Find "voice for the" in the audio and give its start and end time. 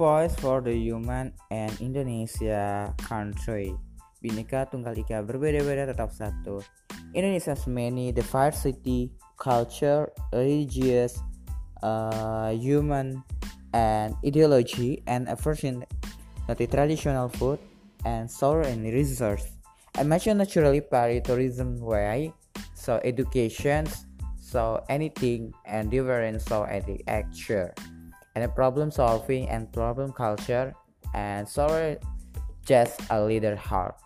0.00-0.72